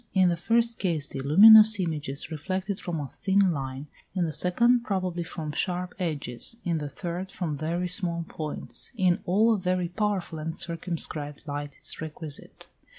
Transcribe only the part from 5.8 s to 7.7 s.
edges; in the third from